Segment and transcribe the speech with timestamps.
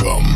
[0.00, 0.26] welcome.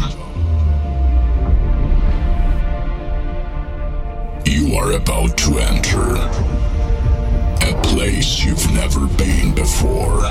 [4.44, 6.16] You are about to enter
[7.66, 10.24] a place you've never been before.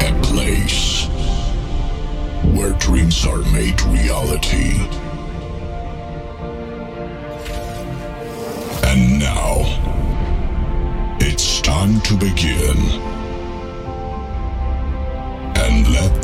[0.00, 1.06] A place
[2.54, 4.80] where dreams are made reality.
[8.84, 9.56] And now,
[11.20, 13.15] it's time to begin.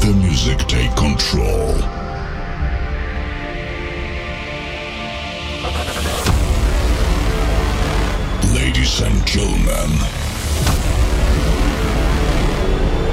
[0.02, 1.74] The music take control.
[8.52, 9.90] Ladies and gentlemen,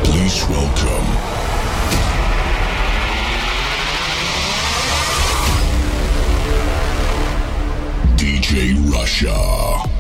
[0.04, 1.08] please welcome
[8.18, 9.99] DJ Russia.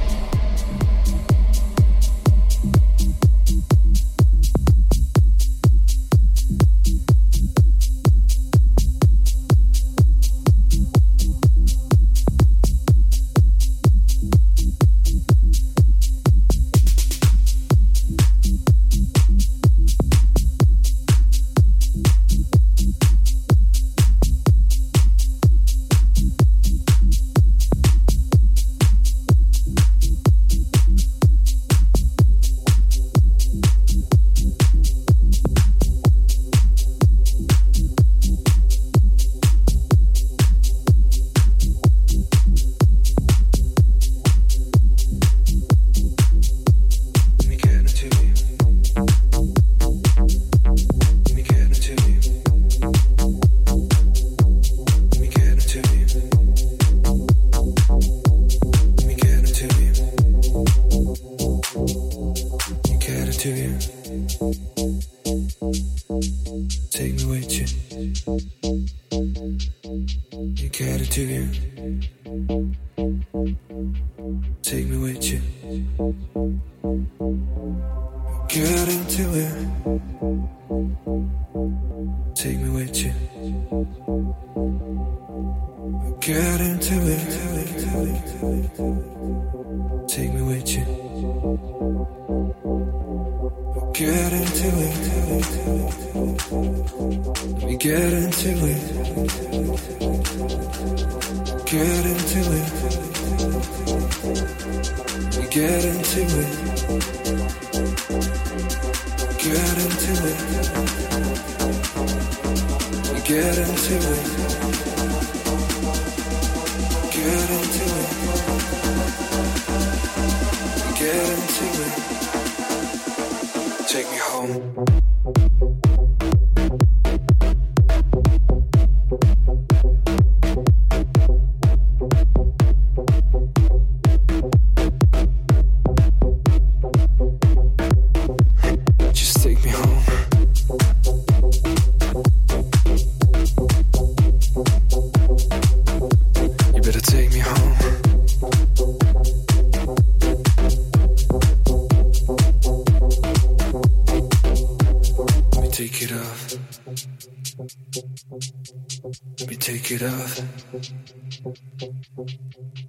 [160.82, 161.58] Thank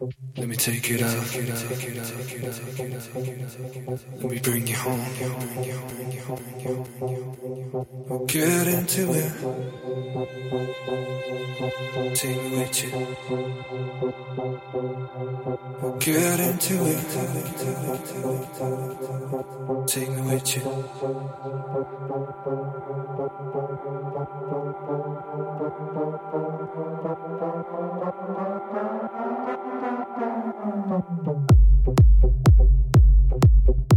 [0.01, 0.30] you.
[0.61, 1.35] take it out.
[4.21, 5.01] Let me bring you home.
[8.09, 9.33] We'll Get into it.
[12.15, 12.91] Take me with you.
[15.81, 17.07] We'll Get into it.
[19.89, 20.63] Take me with you.
[29.41, 30.10] Thank you.
[30.17, 30.55] Thank
[33.69, 33.90] you.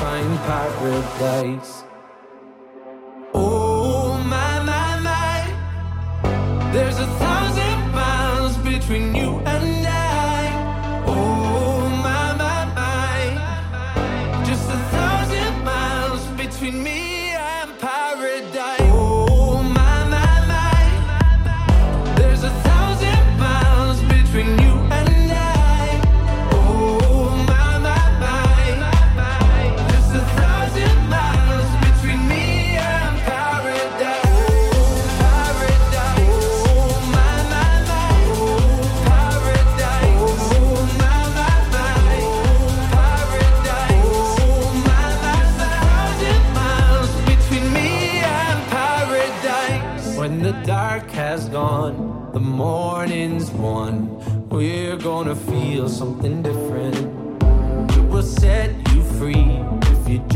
[0.00, 1.84] Find paradise.
[3.34, 9.19] Oh my my my, there's a thousand miles between you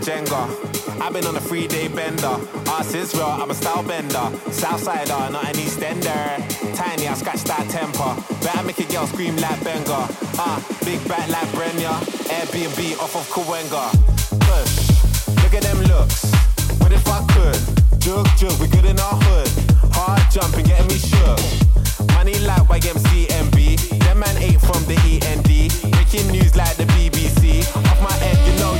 [0.00, 1.00] Like Jenga.
[1.00, 2.36] I've been on a three day bender.
[2.66, 4.26] Ass is real, I'm a style bender.
[4.50, 6.76] Southsider, not an Eastender.
[6.76, 8.14] Tiny, I scratch that temper.
[8.44, 10.06] Better make a girl scream like Benga.
[10.38, 11.92] Ah, uh, big back like Brenya.
[12.28, 13.90] Airbnb off of Kawenga.
[14.46, 16.30] Push, look at them looks.
[16.80, 18.00] What if I could?
[18.00, 19.50] Jug, jug, we good in our hood.
[19.92, 21.40] Hard jumping, getting me shook.
[22.14, 23.98] Money like YMCMB.
[24.00, 25.92] Them man ain't from the END.
[25.92, 27.64] Breaking news like the BBC.
[27.76, 28.79] Off my head, you know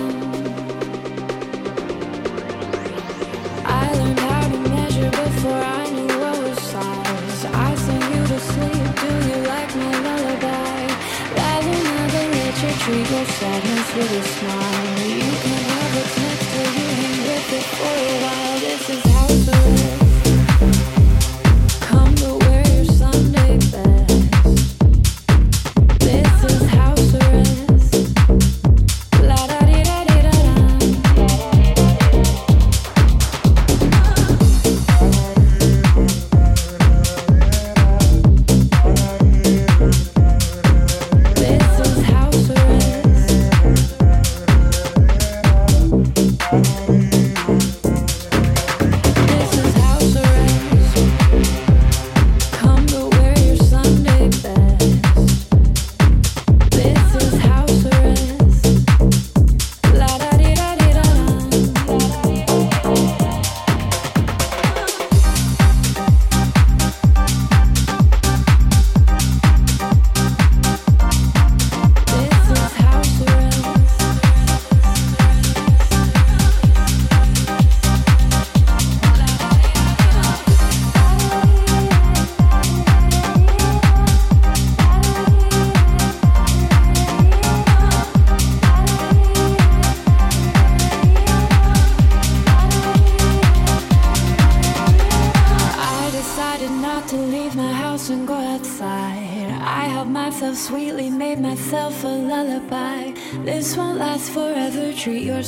[12.91, 14.99] Treat your sadness with a smile.
[15.07, 18.30] You can have what's next to you hang with it for a while.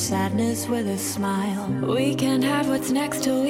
[0.04, 1.66] Sadness with a smile.
[1.82, 3.42] We can't have what's next till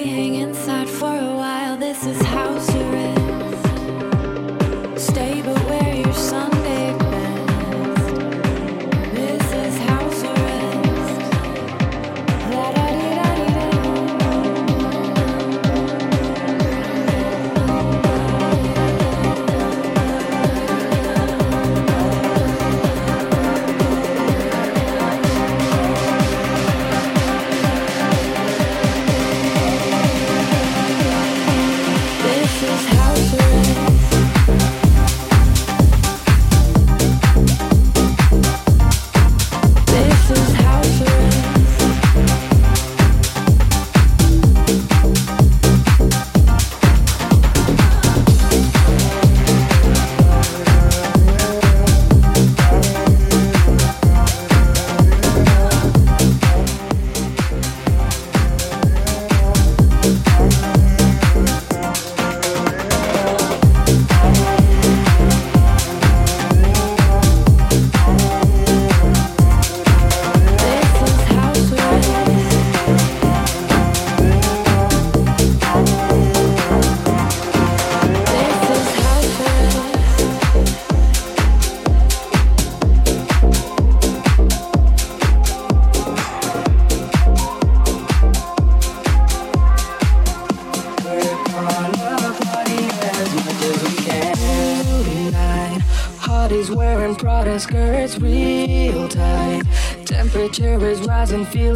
[101.44, 101.73] is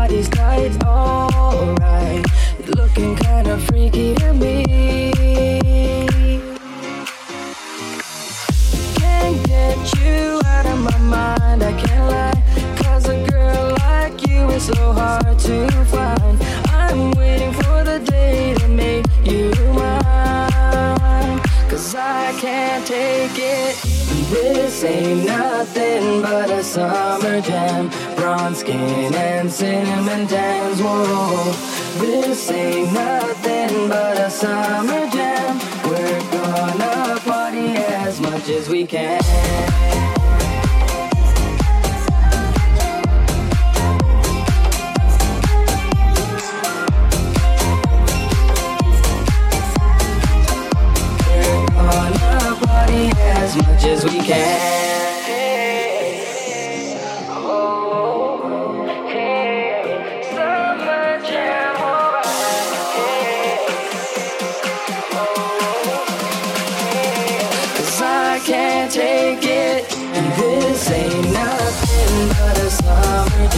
[0.00, 2.24] body's tight, alright.
[2.78, 4.64] Looking kinda freaky to me.
[8.94, 12.42] Can't get you out of my mind, I can't lie.
[12.80, 16.36] Cause a girl like you is so hard to find.
[16.80, 21.40] I'm waiting for the day to make you mine.
[21.68, 23.74] Cause I can't take it.
[24.32, 27.89] This ain't nothing but a summer jam.
[28.30, 30.80] Bronze skin and cinnamon tans.
[30.80, 31.52] Whoa,
[31.98, 35.58] this ain't nothing but a summer jam.
[35.84, 39.20] We're gonna party as much as we can.
[51.26, 54.79] We're gonna party as much as we can.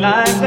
[0.00, 0.40] Light